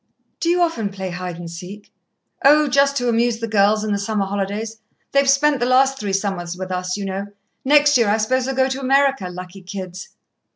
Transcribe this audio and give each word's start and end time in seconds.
"Do 0.39 0.49
you 0.49 0.63
often 0.63 0.89
play 0.89 1.11
hide 1.11 1.37
and 1.37 1.47
seek?" 1.47 1.91
"Oh, 2.43 2.67
just 2.67 2.97
to 2.97 3.07
amuse 3.07 3.37
the 3.37 3.47
girls, 3.47 3.83
in 3.83 3.91
the 3.91 3.99
summer 3.99 4.25
holidays. 4.25 4.77
They've 5.11 5.29
spent 5.29 5.59
the 5.59 5.67
last 5.67 5.99
three 5.99 6.11
summers 6.11 6.57
with 6.57 6.71
us, 6.71 6.97
you 6.97 7.05
know. 7.05 7.27
Next 7.63 7.99
year 7.99 8.09
I 8.09 8.17
suppose 8.17 8.45
they'll 8.45 8.55
go 8.55 8.67
to 8.67 8.81
America, 8.81 9.29
lucky 9.29 9.61
kids!" 9.61 10.09